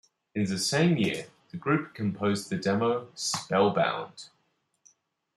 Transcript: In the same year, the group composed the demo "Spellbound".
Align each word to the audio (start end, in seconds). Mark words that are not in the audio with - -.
In 0.33 0.45
the 0.45 0.57
same 0.57 0.97
year, 0.97 1.27
the 1.51 1.57
group 1.57 1.93
composed 1.93 2.49
the 2.49 2.57
demo 2.57 3.09
"Spellbound". 3.13 4.29